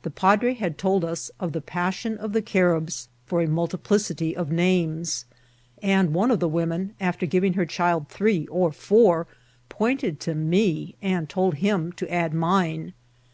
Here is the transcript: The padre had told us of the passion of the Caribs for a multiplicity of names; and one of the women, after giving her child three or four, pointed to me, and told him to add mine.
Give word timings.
The 0.00 0.08
padre 0.08 0.54
had 0.54 0.78
told 0.78 1.04
us 1.04 1.30
of 1.38 1.52
the 1.52 1.60
passion 1.60 2.16
of 2.16 2.32
the 2.32 2.40
Caribs 2.40 3.10
for 3.26 3.42
a 3.42 3.46
multiplicity 3.46 4.34
of 4.34 4.50
names; 4.50 5.26
and 5.82 6.14
one 6.14 6.30
of 6.30 6.40
the 6.40 6.48
women, 6.48 6.94
after 6.98 7.26
giving 7.26 7.52
her 7.52 7.66
child 7.66 8.08
three 8.08 8.46
or 8.46 8.72
four, 8.72 9.26
pointed 9.68 10.20
to 10.20 10.34
me, 10.34 10.94
and 11.02 11.28
told 11.28 11.56
him 11.56 11.92
to 11.96 12.10
add 12.10 12.32
mine. 12.32 12.94